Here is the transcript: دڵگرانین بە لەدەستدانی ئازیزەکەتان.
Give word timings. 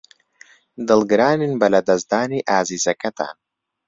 دڵگرانین 0.87 1.53
بە 1.61 1.67
لەدەستدانی 1.73 2.45
ئازیزەکەتان. 2.49 3.35